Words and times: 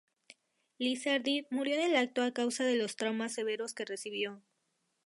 Lizardi 0.79 1.45
murió 1.51 1.75
en 1.75 1.83
el 1.91 1.95
acto 1.95 2.23
a 2.23 2.33
causa 2.33 2.63
de 2.63 2.75
los 2.75 2.95
traumas 2.95 3.33
severos 3.35 3.75
que 3.75 3.85
recibió. 3.85 4.41